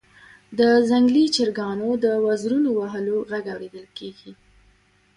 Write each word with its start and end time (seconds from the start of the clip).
د 0.59 0.59
ځنګلي 0.89 1.25
چرګانو 1.35 1.89
د 2.03 2.05
وزرونو 2.25 2.69
وهلو 2.79 3.15
غږ 3.29 3.45
اوریدل 3.53 3.85
کیږي 3.97 4.31